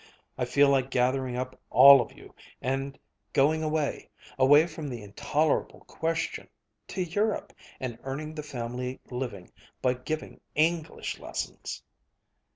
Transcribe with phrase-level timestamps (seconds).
[0.35, 2.97] I feel like gathering up all of you, and
[3.33, 6.47] going away away from the intolerable question
[6.87, 11.83] to Europe and earning the family living by giving English lessons!"